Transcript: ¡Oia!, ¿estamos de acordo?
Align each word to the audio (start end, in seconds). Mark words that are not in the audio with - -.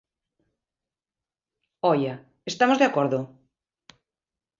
¡Oia!, 1.91 2.15
¿estamos 2.51 2.79
de 2.79 2.87
acordo? 2.89 3.19